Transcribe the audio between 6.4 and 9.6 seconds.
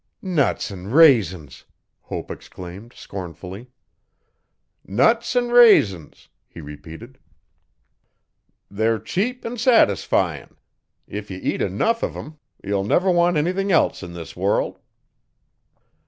he repeated. 'They're cheap 'n'